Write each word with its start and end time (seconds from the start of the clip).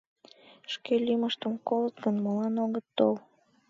—Шке 0.73 0.93
лӱмыштым 1.05 1.53
колыт 1.67 1.95
гын, 2.03 2.15
молан 2.23 2.55
огыт 2.65 2.85
тол. 2.97 3.15